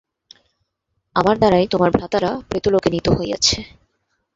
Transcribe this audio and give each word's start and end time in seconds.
আমার 1.15 1.35
দ্বারাই 1.37 1.65
তোমার 1.67 1.89
ভ্রাতারা 1.91 2.31
প্রেতলোকে 2.49 2.89
নীত 2.89 3.07
হইয়াছে। 3.17 3.57